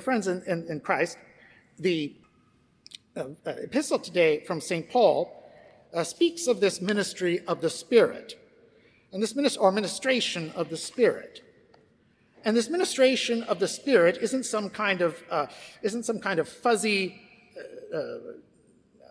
friends 0.00 0.26
in, 0.26 0.42
in, 0.46 0.66
in 0.68 0.80
Christ, 0.80 1.18
the 1.78 2.14
uh, 3.16 3.28
uh, 3.46 3.50
epistle 3.62 3.98
today 3.98 4.44
from 4.44 4.60
St. 4.60 4.90
Paul 4.90 5.42
uh, 5.94 6.04
speaks 6.04 6.46
of 6.46 6.60
this 6.60 6.82
ministry 6.82 7.40
of 7.46 7.62
the 7.62 7.70
Spirit, 7.70 8.34
and 9.12 9.22
this 9.22 9.34
ministry 9.34 9.60
or 9.60 9.72
ministration 9.72 10.52
of 10.54 10.68
the 10.68 10.76
Spirit. 10.76 11.40
And 12.44 12.56
this 12.56 12.68
ministration 12.68 13.42
of 13.44 13.58
the 13.58 13.68
Spirit 13.68 14.18
isn't 14.20 14.44
some 14.44 14.68
kind 14.68 15.00
of 15.00 15.22
uh, 15.30 15.46
isn't 15.82 16.04
some 16.04 16.18
kind 16.20 16.38
of 16.38 16.48
fuzzy, 16.48 17.20
uh, 17.92 17.96
uh, 17.96 18.18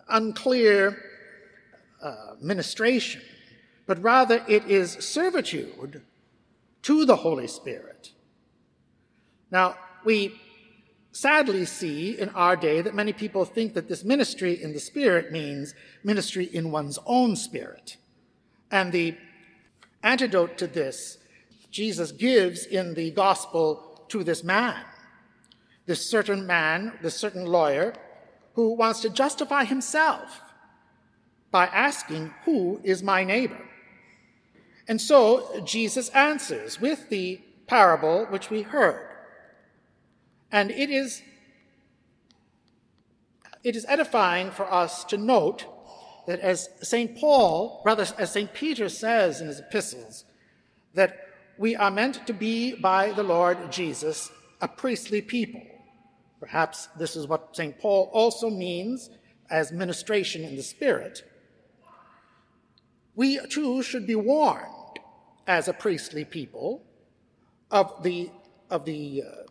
unclear 0.09 0.97
ministration, 2.39 3.21
but 3.87 3.99
rather 4.03 4.45
it 4.47 4.65
is 4.65 4.91
servitude 4.91 6.03
to 6.83 7.05
the 7.05 7.15
Holy 7.15 7.47
Spirit. 7.47 8.11
Now 9.49 9.75
we 10.03 10.39
sadly 11.15 11.63
see 11.63 12.19
in 12.19 12.27
our 12.29 12.57
day 12.57 12.81
that 12.81 12.93
many 12.93 13.13
people 13.13 13.45
think 13.45 13.73
that 13.73 13.87
this 13.87 14.03
ministry 14.03 14.61
in 14.61 14.73
the 14.73 14.79
Spirit 14.79 15.31
means 15.31 15.73
ministry 16.03 16.43
in 16.45 16.71
one's 16.71 16.99
own 17.05 17.37
spirit. 17.37 17.95
And 18.69 18.91
the 18.91 19.15
antidote 20.03 20.57
to 20.57 20.67
this, 20.67 21.17
Jesus 21.71 22.11
gives 22.11 22.65
in 22.65 22.95
the 22.95 23.11
gospel 23.11 24.05
to 24.09 24.25
this 24.25 24.43
man, 24.43 24.83
this 25.85 26.05
certain 26.05 26.45
man, 26.45 26.99
this 27.01 27.15
certain 27.15 27.45
lawyer, 27.45 27.93
who 28.55 28.73
wants 28.73 28.99
to 28.99 29.09
justify 29.09 29.63
himself 29.63 30.41
by 31.49 31.67
asking, 31.67 32.33
Who 32.43 32.81
is 32.83 33.01
my 33.01 33.23
neighbor? 33.23 33.69
And 34.85 34.99
so 34.99 35.61
Jesus 35.63 36.09
answers 36.09 36.81
with 36.81 37.07
the 37.07 37.39
parable 37.67 38.25
which 38.25 38.49
we 38.49 38.63
heard. 38.63 39.14
And 40.55 40.71
it 40.71 40.89
is, 40.89 41.21
it 43.61 43.75
is 43.75 43.85
edifying 43.89 44.51
for 44.51 44.71
us 44.71 45.03
to 45.03 45.17
note 45.17 45.65
that 46.27 46.39
as 46.39 46.69
St. 46.81 47.17
Paul, 47.17 47.81
rather 47.85 48.05
as 48.17 48.31
St. 48.31 48.53
Peter 48.53 48.87
says 48.87 49.41
in 49.41 49.47
his 49.47 49.59
epistles, 49.59 50.23
that 50.93 51.17
we 51.57 51.75
are 51.75 51.91
meant 51.91 52.25
to 52.27 52.31
be 52.31 52.73
by 52.73 53.11
the 53.11 53.21
Lord 53.21 53.69
Jesus 53.69 54.31
a 54.61 54.69
priestly 54.69 55.21
people. 55.21 55.61
Perhaps 56.39 56.87
this 56.97 57.17
is 57.17 57.27
what 57.27 57.53
St. 57.53 57.77
Paul 57.77 58.09
also 58.13 58.49
means 58.49 59.09
as 59.49 59.73
ministration 59.73 60.45
in 60.45 60.55
the 60.55 60.63
Spirit. 60.63 61.21
We 63.13 63.45
too 63.47 63.83
should 63.83 64.07
be 64.07 64.15
warned 64.15 64.99
as 65.47 65.67
a 65.67 65.73
priestly 65.73 66.23
people 66.23 66.81
of 67.69 68.01
the, 68.03 68.31
of 68.69 68.85
the 68.85 69.21
uh, 69.21 69.45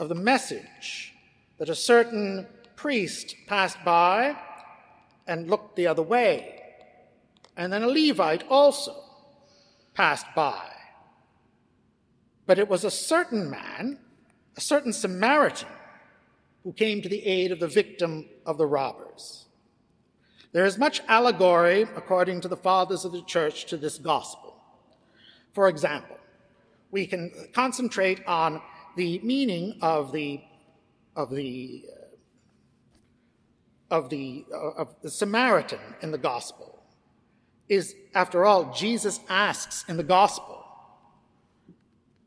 of 0.00 0.08
the 0.08 0.14
message 0.14 1.14
that 1.58 1.68
a 1.68 1.74
certain 1.74 2.46
priest 2.74 3.36
passed 3.46 3.76
by 3.84 4.34
and 5.26 5.48
looked 5.48 5.76
the 5.76 5.86
other 5.86 6.02
way, 6.02 6.62
and 7.56 7.70
then 7.70 7.82
a 7.82 7.86
Levite 7.86 8.42
also 8.48 8.96
passed 9.94 10.26
by. 10.34 10.64
But 12.46 12.58
it 12.58 12.68
was 12.68 12.82
a 12.82 12.90
certain 12.90 13.50
man, 13.50 13.98
a 14.56 14.60
certain 14.60 14.92
Samaritan, 14.92 15.68
who 16.64 16.72
came 16.72 17.02
to 17.02 17.08
the 17.08 17.24
aid 17.24 17.52
of 17.52 17.60
the 17.60 17.68
victim 17.68 18.26
of 18.46 18.56
the 18.56 18.66
robbers. 18.66 19.46
There 20.52 20.64
is 20.64 20.78
much 20.78 21.02
allegory, 21.08 21.82
according 21.82 22.40
to 22.40 22.48
the 22.48 22.56
fathers 22.56 23.04
of 23.04 23.12
the 23.12 23.22
church, 23.22 23.66
to 23.66 23.76
this 23.76 23.98
gospel. 23.98 24.56
For 25.52 25.68
example, 25.68 26.16
we 26.90 27.06
can 27.06 27.30
concentrate 27.52 28.26
on 28.26 28.62
the 28.96 29.20
meaning 29.20 29.78
of 29.82 30.12
the 30.12 30.40
of 31.16 31.30
the 31.30 31.84
uh, 33.90 33.94
of 33.94 34.08
the 34.10 34.44
uh, 34.52 34.70
of 34.70 34.94
the 35.02 35.10
Samaritan 35.10 35.80
in 36.02 36.10
the 36.10 36.18
gospel 36.18 36.82
is 37.68 37.94
after 38.14 38.44
all 38.44 38.72
Jesus 38.72 39.20
asks 39.28 39.84
in 39.88 39.96
the 39.96 40.02
gospel 40.02 40.60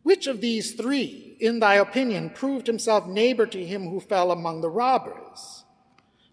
which 0.04 0.28
of 0.28 0.42
these 0.42 0.74
three 0.74 1.38
in 1.40 1.60
thy 1.60 1.76
opinion 1.76 2.30
proved 2.30 2.68
himself 2.68 3.08
neighbor 3.08 3.46
to 3.48 3.66
him 3.66 3.90
who 3.90 4.00
fell 4.00 4.32
among 4.32 4.62
the 4.62 4.70
robbers? 4.70 5.64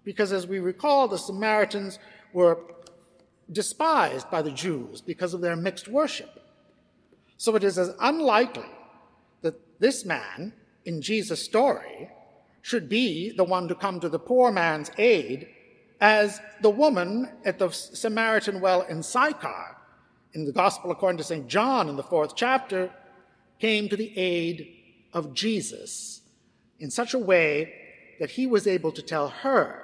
Because 0.05 0.33
as 0.33 0.47
we 0.47 0.59
recall 0.59 1.09
the 1.09 1.19
Samaritans 1.19 1.99
were 2.33 2.59
despised 3.51 4.31
by 4.31 4.43
the 4.43 4.51
Jews 4.51 5.01
because 5.01 5.35
of 5.35 5.41
their 5.41 5.57
mixed 5.57 5.89
worship. 5.89 6.31
So 7.37 7.57
it 7.57 7.65
is 7.65 7.79
as 7.79 7.95
unlikely 8.01 8.69
this 9.81 10.05
man 10.05 10.53
in 10.85 11.03
Jesus' 11.03 11.43
story 11.43 12.11
should 12.63 12.89
be 12.89 13.33
the 13.37 13.45
one 13.45 13.67
to 13.69 13.75
come 13.75 13.99
to 14.01 14.09
the 14.09 14.19
poor 14.19 14.53
man's 14.53 14.91
aid 14.99 15.49
as 16.01 16.41
the 16.63 16.71
woman 16.71 17.29
at 17.45 17.59
the 17.59 17.71
Samaritan 17.71 18.61
well 18.61 18.83
in 18.83 19.03
Sychar 19.03 19.77
in 20.33 20.45
the 20.45 20.53
Gospel 20.53 20.91
according 20.91 21.19
to 21.19 21.25
St. 21.25 21.49
John 21.49 21.89
in 21.89 21.97
the 21.97 22.03
fourth 22.03 22.37
chapter 22.37 22.91
came 23.59 23.89
to 23.89 23.97
the 23.97 24.17
aid 24.17 24.77
of 25.13 25.35
Jesus 25.35 26.23
in 26.79 26.91
such 26.91 27.15
a 27.15 27.19
way 27.19 27.75
that 28.21 28.31
he 28.31 28.47
was 28.47 28.67
able 28.67 28.93
to 28.93 29.03
tell 29.03 29.29
her 29.29 29.83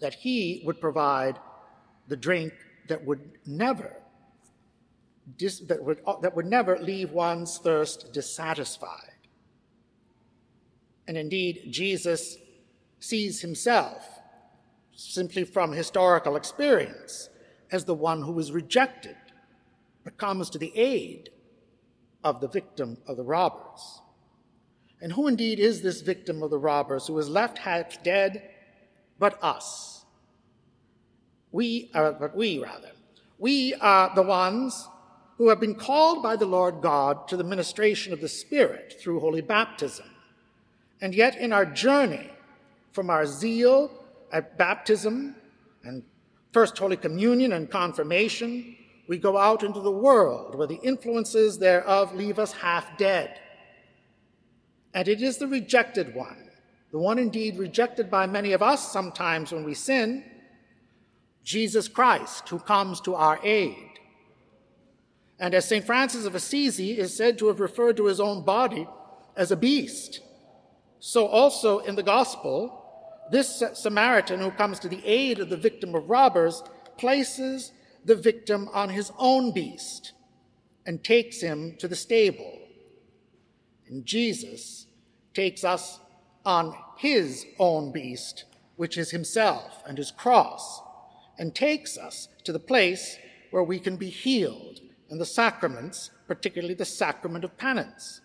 that 0.00 0.14
he 0.14 0.62
would 0.64 0.80
provide 0.80 1.38
the 2.08 2.16
drink 2.16 2.52
that 2.88 3.04
would 3.04 3.38
never 3.46 4.01
dis, 5.36 5.60
that, 5.60 5.82
would, 5.82 6.00
uh, 6.06 6.18
that 6.20 6.34
would 6.36 6.46
never 6.46 6.78
leave 6.78 7.12
one's 7.12 7.58
thirst 7.58 8.12
dissatisfied. 8.12 9.10
And 11.06 11.16
indeed, 11.16 11.68
Jesus 11.70 12.36
sees 13.00 13.40
himself, 13.40 14.08
simply 14.94 15.44
from 15.44 15.72
historical 15.72 16.36
experience, 16.36 17.28
as 17.70 17.84
the 17.84 17.94
one 17.94 18.22
who 18.22 18.38
is 18.38 18.52
rejected, 18.52 19.16
but 20.04 20.16
comes 20.16 20.50
to 20.50 20.58
the 20.58 20.76
aid 20.76 21.30
of 22.22 22.40
the 22.40 22.48
victim 22.48 22.98
of 23.06 23.16
the 23.16 23.24
robbers. 23.24 24.00
And 25.00 25.12
who 25.12 25.26
indeed 25.26 25.58
is 25.58 25.82
this 25.82 26.00
victim 26.00 26.42
of 26.42 26.50
the 26.50 26.58
robbers 26.58 27.08
who 27.08 27.18
is 27.18 27.28
left 27.28 27.58
half 27.58 28.02
dead 28.04 28.50
but 29.18 29.42
us? 29.42 30.04
We 31.50 31.90
are, 31.94 32.12
but 32.12 32.36
we 32.36 32.60
rather, 32.60 32.92
we 33.38 33.74
are 33.74 34.14
the 34.14 34.22
ones 34.22 34.88
who 35.42 35.48
have 35.48 35.58
been 35.58 35.74
called 35.74 36.22
by 36.22 36.36
the 36.36 36.46
Lord 36.46 36.80
God 36.80 37.26
to 37.26 37.36
the 37.36 37.42
ministration 37.42 38.12
of 38.12 38.20
the 38.20 38.28
Spirit 38.28 38.94
through 39.00 39.18
holy 39.18 39.40
baptism. 39.40 40.06
And 41.00 41.12
yet, 41.12 41.36
in 41.36 41.52
our 41.52 41.66
journey 41.66 42.30
from 42.92 43.10
our 43.10 43.26
zeal 43.26 43.90
at 44.30 44.56
baptism 44.56 45.34
and 45.82 46.04
First 46.52 46.78
Holy 46.78 46.96
Communion 46.96 47.54
and 47.54 47.68
confirmation, 47.68 48.76
we 49.08 49.18
go 49.18 49.36
out 49.36 49.64
into 49.64 49.80
the 49.80 49.90
world 49.90 50.54
where 50.54 50.68
the 50.68 50.78
influences 50.80 51.58
thereof 51.58 52.14
leave 52.14 52.38
us 52.38 52.52
half 52.52 52.96
dead. 52.96 53.40
And 54.94 55.08
it 55.08 55.20
is 55.20 55.38
the 55.38 55.48
rejected 55.48 56.14
one, 56.14 56.50
the 56.92 57.00
one 57.00 57.18
indeed 57.18 57.58
rejected 57.58 58.08
by 58.08 58.28
many 58.28 58.52
of 58.52 58.62
us 58.62 58.92
sometimes 58.92 59.50
when 59.50 59.64
we 59.64 59.74
sin, 59.74 60.22
Jesus 61.42 61.88
Christ, 61.88 62.48
who 62.48 62.60
comes 62.60 63.00
to 63.00 63.16
our 63.16 63.40
aid 63.42 63.91
and 65.42 65.54
as 65.54 65.66
St. 65.66 65.84
Francis 65.84 66.24
of 66.24 66.36
Assisi 66.36 66.96
is 66.96 67.16
said 67.16 67.36
to 67.38 67.48
have 67.48 67.58
referred 67.58 67.96
to 67.96 68.06
his 68.06 68.20
own 68.20 68.44
body 68.44 68.86
as 69.36 69.50
a 69.50 69.56
beast, 69.56 70.20
so 71.00 71.26
also 71.26 71.80
in 71.80 71.96
the 71.96 72.02
Gospel, 72.04 73.26
this 73.32 73.60
Samaritan 73.74 74.38
who 74.38 74.52
comes 74.52 74.78
to 74.78 74.88
the 74.88 75.04
aid 75.04 75.40
of 75.40 75.50
the 75.50 75.56
victim 75.56 75.96
of 75.96 76.08
robbers 76.08 76.62
places 76.96 77.72
the 78.04 78.14
victim 78.14 78.68
on 78.72 78.90
his 78.90 79.10
own 79.18 79.52
beast 79.52 80.12
and 80.86 81.02
takes 81.02 81.40
him 81.40 81.74
to 81.78 81.88
the 81.88 81.96
stable. 81.96 82.60
And 83.88 84.06
Jesus 84.06 84.86
takes 85.34 85.64
us 85.64 85.98
on 86.46 86.72
his 86.98 87.46
own 87.58 87.90
beast, 87.90 88.44
which 88.76 88.96
is 88.96 89.10
himself 89.10 89.82
and 89.88 89.98
his 89.98 90.12
cross, 90.12 90.80
and 91.36 91.52
takes 91.52 91.98
us 91.98 92.28
to 92.44 92.52
the 92.52 92.60
place 92.60 93.18
where 93.50 93.64
we 93.64 93.80
can 93.80 93.96
be 93.96 94.08
healed 94.08 94.78
and 95.12 95.20
the 95.20 95.26
sacraments, 95.26 96.10
particularly 96.26 96.72
the 96.72 96.86
sacrament 96.86 97.44
of 97.44 97.58
penance. 97.58 98.22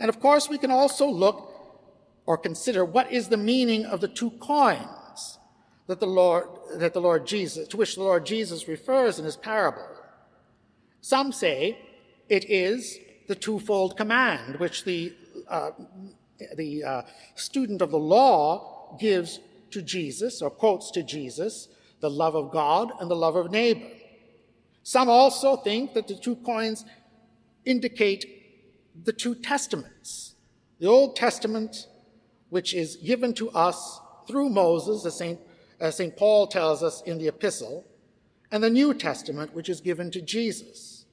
And 0.00 0.08
of 0.08 0.18
course, 0.18 0.48
we 0.48 0.56
can 0.56 0.70
also 0.70 1.06
look 1.06 1.52
or 2.24 2.38
consider 2.38 2.86
what 2.86 3.12
is 3.12 3.28
the 3.28 3.36
meaning 3.36 3.84
of 3.84 4.00
the 4.00 4.08
two 4.08 4.30
coins 4.30 5.38
that 5.88 6.00
the 6.00 6.06
Lord, 6.06 6.46
that 6.76 6.94
the 6.94 7.02
Lord 7.02 7.26
Jesus, 7.26 7.68
to 7.68 7.76
which 7.76 7.96
the 7.96 8.02
Lord 8.02 8.24
Jesus 8.24 8.66
refers 8.66 9.18
in 9.18 9.26
his 9.26 9.36
parable. 9.36 9.86
Some 11.02 11.32
say 11.32 11.78
it 12.30 12.48
is 12.48 12.98
the 13.28 13.34
twofold 13.34 13.94
command 13.94 14.56
which 14.56 14.84
the, 14.84 15.12
uh, 15.48 15.72
the 16.56 16.82
uh, 16.82 17.02
student 17.34 17.82
of 17.82 17.90
the 17.90 17.98
law 17.98 18.96
gives 18.98 19.38
to 19.70 19.82
Jesus 19.82 20.40
or 20.40 20.48
quotes 20.48 20.90
to 20.92 21.02
Jesus 21.02 21.68
the 22.00 22.08
love 22.08 22.34
of 22.34 22.50
God 22.50 22.90
and 23.00 23.10
the 23.10 23.14
love 23.14 23.36
of 23.36 23.50
neighbor. 23.50 23.86
Some 24.86 25.08
also 25.08 25.56
think 25.56 25.94
that 25.94 26.06
the 26.06 26.14
two 26.14 26.36
coins 26.36 26.84
indicate 27.64 28.24
the 29.02 29.12
two 29.12 29.34
testaments 29.34 30.36
The 30.78 30.86
Old 30.86 31.16
Testament, 31.16 31.88
which 32.50 32.72
is 32.72 32.94
given 32.94 33.34
to 33.34 33.50
us 33.50 34.00
through 34.28 34.50
Moses, 34.50 35.04
as 35.04 35.18
St. 35.18 35.40
As 35.80 35.96
St. 35.96 36.16
Paul 36.16 36.46
tells 36.46 36.84
us 36.84 37.02
in 37.02 37.18
the 37.18 37.26
epistle, 37.26 37.84
and 38.52 38.62
the 38.62 38.70
New 38.70 38.94
Testament, 38.94 39.52
which 39.54 39.68
is 39.68 39.80
given 39.80 40.12
to 40.12 40.22
Jesus. 40.22 41.04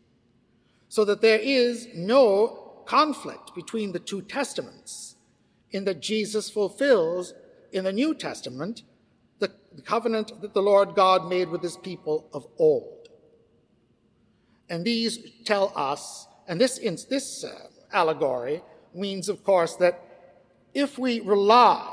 So 0.87 1.03
that 1.05 1.21
there 1.21 1.39
is 1.41 1.87
no 1.95 2.83
conflict 2.85 3.55
between 3.55 3.91
the 3.91 4.05
two 4.11 4.21
testaments, 4.21 5.15
in 5.71 5.85
that 5.85 5.99
Jesus 5.99 6.47
fulfills 6.47 7.33
in 7.71 7.85
the 7.85 7.93
New 8.01 8.13
Testament 8.13 8.83
the, 9.39 9.49
covenant 9.83 10.41
that 10.41 10.53
the 10.53 10.61
Lord 10.61 10.93
God 10.93 11.27
made 11.27 11.49
with 11.49 11.63
his 11.63 11.77
people 11.77 12.29
of 12.33 12.45
old. 12.59 13.02
And 14.69 14.85
these 14.85 15.19
tell 15.45 15.71
us, 15.75 16.27
and 16.47 16.59
this, 16.59 16.79
this 17.09 17.43
uh, 17.43 17.67
allegory 17.91 18.61
means, 18.93 19.29
of 19.29 19.43
course, 19.43 19.75
that 19.77 19.99
if 20.73 20.97
we 20.97 21.19
rely 21.19 21.89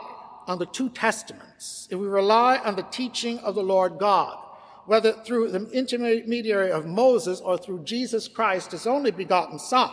on 0.47 0.59
the 0.59 0.67
two 0.67 0.89
testaments, 0.89 1.89
if 1.91 1.99
we 1.99 2.07
rely 2.07 2.59
on 2.59 2.77
the 2.77 2.83
teaching 2.83 3.39
of 3.41 3.55
the 3.55 3.63
Lord 3.63 3.99
God, 3.99 4.39
whether 4.87 5.13
through 5.13 5.51
the 5.51 5.71
intermediary 5.71 6.73
of 6.73 6.87
Moses 6.87 7.41
or 7.41 7.59
through 7.59 7.85
Jesus 7.85 8.27
Christ, 8.27 8.73
his 8.73 8.87
only 8.87 9.11
begotten 9.11 9.59
Son, 9.59 9.91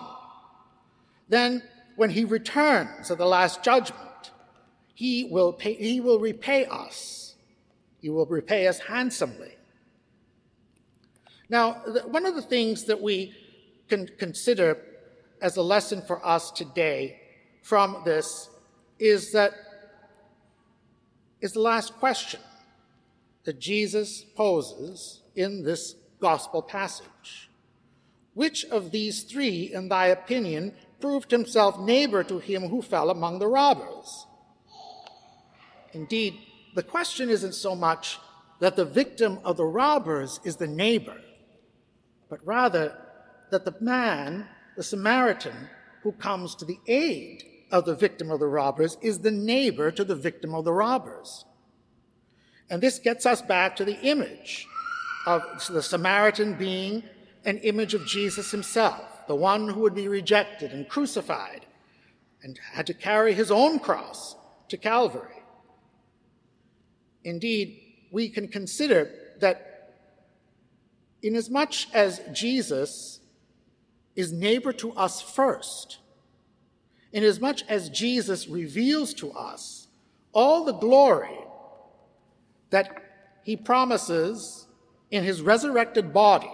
then 1.30 1.62
when 1.98 2.10
he 2.10 2.26
returns 2.26 3.12
at 3.12 3.18
the 3.18 3.26
last 3.26 3.64
judgment, 3.64 4.32
he 4.94 5.26
will, 5.26 5.54
pay, 5.54 5.74
he 5.74 6.00
will 6.00 6.20
repay 6.20 6.66
us. 6.66 7.36
He 8.00 8.10
will 8.10 8.26
repay 8.26 8.68
us 8.68 8.80
handsomely. 8.80 9.57
Now, 11.50 11.74
one 12.06 12.26
of 12.26 12.36
the 12.36 12.42
things 12.42 12.86
that 12.86 13.02
we 13.02 13.34
can 13.88 14.10
consider 14.18 14.78
as 15.42 15.56
a 15.58 15.62
lesson 15.62 16.02
for 16.02 16.26
us 16.26 16.52
today 16.52 17.22
from 17.62 18.02
this 18.06 18.50
is 19.00 19.32
that 19.32 19.54
is 21.40 21.54
the 21.54 21.60
last 21.60 21.94
question 21.96 22.40
that 23.44 23.60
Jesus 23.60 24.24
poses 24.36 25.22
in 25.36 25.64
this 25.64 25.96
gospel 26.20 26.62
passage. 26.62 27.50
Which 28.34 28.66
of 28.66 28.92
these 28.92 29.24
three, 29.24 29.72
in 29.74 29.90
thy 29.90 30.08
opinion, 30.08 30.74
proved 31.00 31.32
himself 31.32 31.80
neighbor 31.80 32.24
to 32.24 32.40
him 32.40 32.70
who 32.70 32.82
fell 32.82 33.10
among 33.10 33.40
the 33.40 33.48
robbers? 33.48 34.26
Indeed, 35.94 36.36
the 36.76 36.84
question 36.84 37.30
isn't 37.30 37.54
so 37.54 37.76
much 37.76 38.20
that 38.60 38.76
the 38.76 38.86
victim 38.86 39.40
of 39.44 39.58
the 39.58 39.66
robbers 39.66 40.40
is 40.44 40.58
the 40.58 40.68
neighbor, 40.68 41.18
but 42.30 42.46
rather 42.46 42.98
that 43.52 43.66
the 43.66 43.76
man, 43.80 44.48
the 44.76 44.84
Samaritan, 44.84 45.70
who 46.04 46.12
comes 46.12 46.56
to 46.56 46.66
the 46.66 46.80
aid 46.88 47.44
of 47.72 47.86
the 47.86 47.96
victim 47.96 48.32
of 48.32 48.40
the 48.40 48.48
robbers 48.48 48.98
is 49.02 49.20
the 49.20 49.32
neighbor 49.32 49.92
to 49.92 50.04
the 50.04 50.16
victim 50.16 50.54
of 50.54 50.66
the 50.66 50.74
robbers. 50.74 51.46
And 52.70 52.82
this 52.82 53.00
gets 53.00 53.26
us 53.26 53.42
back 53.42 53.76
to 53.78 53.86
the 53.86 54.00
image 54.02 54.68
of 55.26 55.42
the 55.70 55.82
Samaritan 55.82 56.54
being 56.54 57.04
an 57.46 57.58
image 57.60 57.94
of 57.94 58.06
Jesus 58.06 58.52
himself, 58.52 59.28
the 59.28 59.36
one 59.36 59.70
who 59.70 59.82
would 59.82 59.96
be 59.96 60.08
rejected 60.08 60.72
and 60.72 60.88
crucified 60.88 61.66
and 62.44 62.60
had 62.74 62.88
to 62.88 62.94
carry 62.94 63.34
his 63.34 63.52
own 63.52 63.80
cross 63.80 64.36
to 64.70 64.78
Calvary. 64.78 65.44
Indeed, 67.24 67.82
we 68.12 68.30
can 68.30 68.48
consider 68.48 69.12
that 69.40 69.77
inasmuch 71.22 71.94
as 71.94 72.22
Jesus 72.34 73.20
is 74.16 74.32
neighbor 74.32 74.74
to 74.74 74.92
us 74.94 75.22
first, 75.22 76.00
inasmuch 77.12 77.62
as 77.70 77.90
Jesus 77.90 78.48
reveals 78.48 79.14
to 79.16 79.32
us 79.32 79.88
all 80.34 80.66
the 80.66 80.74
glory 80.74 81.38
that 82.70 82.90
he 83.44 83.56
promises 83.56 84.68
in 85.10 85.24
his 85.24 85.42
resurrected 85.42 86.14
body, 86.14 86.52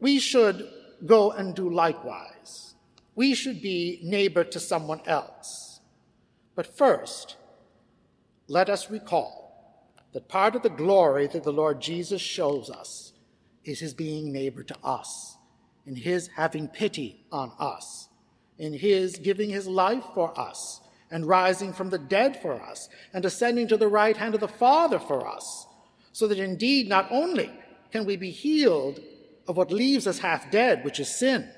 we 0.00 0.18
should 0.18 0.68
go 1.06 1.30
and 1.30 1.54
do 1.54 1.70
likewise. 1.70 2.74
We 3.14 3.34
should 3.34 3.62
be 3.62 4.00
neighbor 4.02 4.44
to 4.44 4.60
someone 4.60 5.00
else. 5.06 5.80
But 6.54 6.66
first, 6.66 7.36
let 8.48 8.68
us 8.68 8.90
recall 8.90 9.47
that 10.12 10.28
part 10.28 10.56
of 10.56 10.62
the 10.62 10.70
glory 10.70 11.26
that 11.26 11.44
the 11.44 11.52
Lord 11.52 11.80
Jesus 11.80 12.20
shows 12.20 12.70
us 12.70 13.12
is 13.64 13.80
his 13.80 13.94
being 13.94 14.32
neighbor 14.32 14.62
to 14.62 14.76
us, 14.82 15.36
in 15.86 15.96
his 15.96 16.28
having 16.28 16.68
pity 16.68 17.24
on 17.30 17.52
us, 17.58 18.08
in 18.58 18.72
his 18.72 19.16
giving 19.16 19.50
his 19.50 19.66
life 19.66 20.04
for 20.14 20.38
us, 20.38 20.80
and 21.10 21.26
rising 21.26 21.72
from 21.72 21.90
the 21.90 21.98
dead 21.98 22.40
for 22.40 22.60
us, 22.60 22.88
and 23.12 23.24
ascending 23.24 23.68
to 23.68 23.76
the 23.76 23.88
right 23.88 24.16
hand 24.16 24.34
of 24.34 24.40
the 24.40 24.48
Father 24.48 24.98
for 24.98 25.26
us, 25.26 25.66
so 26.12 26.26
that 26.26 26.38
indeed 26.38 26.88
not 26.88 27.10
only 27.10 27.50
can 27.90 28.04
we 28.04 28.16
be 28.16 28.30
healed 28.30 29.00
of 29.46 29.56
what 29.56 29.70
leaves 29.70 30.06
us 30.06 30.18
half 30.18 30.50
dead, 30.50 30.84
which 30.84 31.00
is 31.00 31.08
sin, 31.08 31.48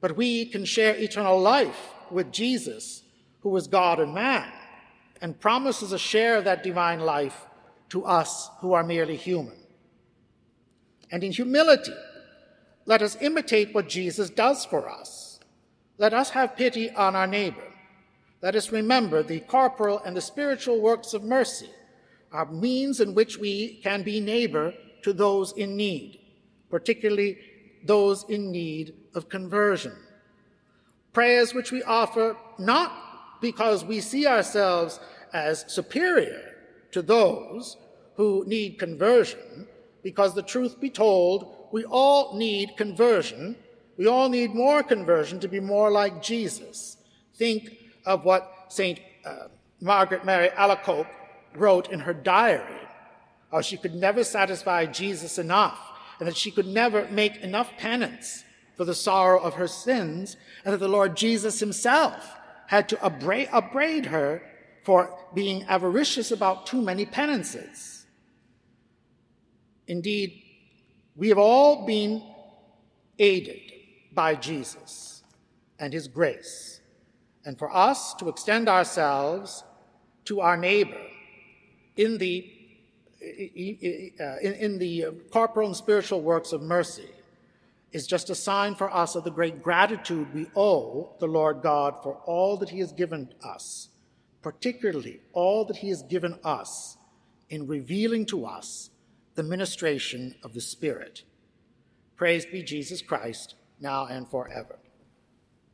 but 0.00 0.16
we 0.16 0.46
can 0.46 0.64
share 0.64 0.96
eternal 0.96 1.40
life 1.40 1.90
with 2.10 2.32
Jesus, 2.32 3.02
who 3.40 3.56
is 3.56 3.66
God 3.66 4.00
and 4.00 4.14
man, 4.14 4.52
and 5.20 5.40
promises 5.40 5.92
a 5.92 5.98
share 5.98 6.36
of 6.36 6.44
that 6.44 6.62
divine 6.62 7.00
life 7.00 7.46
to 7.90 8.04
us 8.04 8.50
who 8.60 8.72
are 8.72 8.84
merely 8.84 9.16
human. 9.16 9.56
And 11.10 11.22
in 11.22 11.32
humility, 11.32 11.94
let 12.86 13.02
us 13.02 13.16
imitate 13.20 13.74
what 13.74 13.88
Jesus 13.88 14.30
does 14.30 14.64
for 14.64 14.88
us. 14.88 15.40
Let 15.98 16.12
us 16.12 16.30
have 16.30 16.56
pity 16.56 16.90
on 16.90 17.14
our 17.14 17.26
neighbor 17.26 17.74
let 18.44 18.56
us 18.56 18.70
remember 18.70 19.22
the 19.22 19.40
corporal 19.40 20.00
and 20.04 20.14
the 20.14 20.20
spiritual 20.20 20.78
works 20.78 21.14
of 21.14 21.24
mercy 21.24 21.70
are 22.30 22.44
means 22.44 23.00
in 23.00 23.14
which 23.14 23.38
we 23.38 23.80
can 23.82 24.02
be 24.02 24.20
neighbor 24.20 24.74
to 25.02 25.14
those 25.14 25.52
in 25.52 25.78
need, 25.78 26.20
particularly 26.68 27.38
those 27.86 28.26
in 28.28 28.52
need 28.52 28.92
of 29.14 29.30
conversion. 29.30 29.94
Prayers 31.14 31.54
which 31.54 31.72
we 31.72 31.82
offer 31.84 32.36
not 32.58 32.92
because 33.44 33.84
we 33.84 34.00
see 34.00 34.26
ourselves 34.26 34.98
as 35.34 35.66
superior 35.70 36.54
to 36.92 37.02
those 37.02 37.76
who 38.16 38.42
need 38.46 38.78
conversion, 38.78 39.68
because 40.02 40.34
the 40.34 40.42
truth 40.42 40.80
be 40.80 40.88
told, 40.88 41.68
we 41.70 41.84
all 41.84 42.38
need 42.38 42.74
conversion. 42.78 43.54
We 43.98 44.06
all 44.06 44.30
need 44.30 44.54
more 44.54 44.82
conversion 44.82 45.40
to 45.40 45.48
be 45.48 45.60
more 45.60 45.90
like 45.90 46.22
Jesus. 46.22 46.96
Think 47.34 47.76
of 48.06 48.24
what 48.24 48.50
St. 48.68 48.98
Uh, 49.26 49.48
Margaret 49.78 50.24
Mary 50.24 50.48
Alacoque 50.56 51.06
wrote 51.54 51.90
in 51.90 52.00
her 52.00 52.14
diary, 52.14 52.88
how 53.52 53.60
she 53.60 53.76
could 53.76 53.94
never 53.94 54.24
satisfy 54.24 54.86
Jesus 54.86 55.36
enough, 55.36 55.78
and 56.18 56.26
that 56.26 56.36
she 56.38 56.50
could 56.50 56.66
never 56.66 57.06
make 57.10 57.36
enough 57.42 57.70
penance 57.76 58.42
for 58.74 58.86
the 58.86 58.94
sorrow 58.94 59.38
of 59.38 59.52
her 59.54 59.68
sins, 59.68 60.38
and 60.64 60.72
that 60.72 60.78
the 60.78 60.88
Lord 60.88 61.14
Jesus 61.14 61.60
himself 61.60 62.38
had 62.66 62.88
to 62.88 63.04
upbraid, 63.04 63.48
upbraid 63.52 64.06
her 64.06 64.42
for 64.84 65.16
being 65.34 65.64
avaricious 65.64 66.30
about 66.30 66.66
too 66.66 66.80
many 66.80 67.06
penances. 67.06 68.06
Indeed, 69.86 70.42
we 71.16 71.28
have 71.28 71.38
all 71.38 71.86
been 71.86 72.22
aided 73.18 73.60
by 74.12 74.34
Jesus 74.34 75.22
and 75.78 75.92
his 75.92 76.08
grace 76.08 76.80
and 77.44 77.58
for 77.58 77.74
us 77.74 78.14
to 78.14 78.28
extend 78.28 78.68
ourselves 78.68 79.64
to 80.24 80.40
our 80.40 80.56
neighbor 80.56 81.00
in 81.96 82.18
the, 82.18 82.50
uh, 83.22 84.36
in, 84.40 84.52
in 84.54 84.78
the 84.78 85.06
corporal 85.30 85.68
and 85.68 85.76
spiritual 85.76 86.20
works 86.22 86.52
of 86.52 86.62
mercy 86.62 87.08
is 87.94 88.08
just 88.08 88.28
a 88.28 88.34
sign 88.34 88.74
for 88.74 88.92
us 88.92 89.14
of 89.14 89.22
the 89.22 89.30
great 89.30 89.62
gratitude 89.62 90.26
we 90.34 90.48
owe 90.56 91.14
the 91.20 91.28
Lord 91.28 91.62
God 91.62 92.02
for 92.02 92.16
all 92.26 92.56
that 92.56 92.70
he 92.70 92.80
has 92.80 92.92
given 92.92 93.32
us, 93.42 93.88
particularly 94.42 95.20
all 95.32 95.64
that 95.66 95.76
he 95.76 95.90
has 95.90 96.02
given 96.02 96.36
us 96.42 96.96
in 97.48 97.68
revealing 97.68 98.26
to 98.26 98.46
us 98.46 98.90
the 99.36 99.44
ministration 99.44 100.34
of 100.42 100.54
the 100.54 100.60
Spirit. 100.60 101.22
Praise 102.16 102.44
be 102.44 102.64
Jesus 102.64 103.00
Christ, 103.00 103.54
now 103.80 104.06
and 104.06 104.28
forever. 104.28 104.80